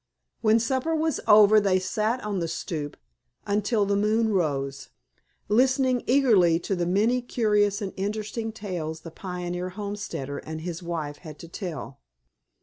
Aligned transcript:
When 0.41 0.57
supper 0.59 0.95
was 0.95 1.19
over 1.27 1.59
they 1.59 1.77
sat 1.77 2.23
on 2.23 2.39
the 2.39 2.47
"stoop" 2.47 2.97
until 3.45 3.85
the 3.85 3.95
moon 3.95 4.33
rose, 4.33 4.89
listening 5.47 6.01
eagerly 6.07 6.57
to 6.61 6.75
the 6.75 6.87
many 6.87 7.21
curious 7.21 7.83
and 7.83 7.93
interesting 7.95 8.51
tales 8.51 9.01
the 9.01 9.11
pioneer 9.11 9.69
homesteader 9.69 10.39
and 10.39 10.61
his 10.61 10.81
wife 10.81 11.17
had 11.17 11.37
to 11.37 11.47
tell. 11.47 11.99